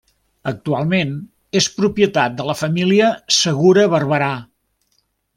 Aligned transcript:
Actualment 0.51 1.09
és 1.59 1.67
propietat 1.75 2.39
de 2.39 2.47
la 2.47 2.55
família 2.61 3.11
Segura 3.41 3.83
Barberà. 3.95 4.31